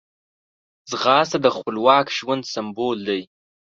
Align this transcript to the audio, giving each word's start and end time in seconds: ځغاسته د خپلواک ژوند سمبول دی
ځغاسته 0.89 1.37
د 1.41 1.47
خپلواک 1.55 2.07
ژوند 2.17 2.43
سمبول 2.53 2.97
دی 3.07 3.21